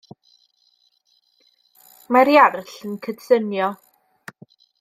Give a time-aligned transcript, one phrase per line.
[2.17, 3.73] Mae'r Iarll yn cydsynio.